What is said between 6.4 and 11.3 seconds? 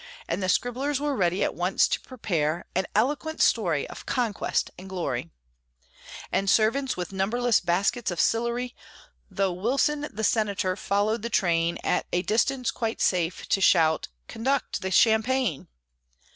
servants with numberless baskets of Sillery, Though Wilson, the Senator, followed the